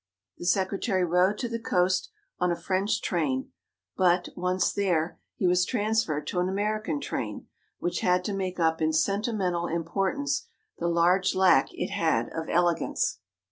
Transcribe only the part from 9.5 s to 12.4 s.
importance the large lack it had